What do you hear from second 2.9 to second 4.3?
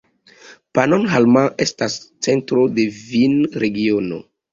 vinregiono.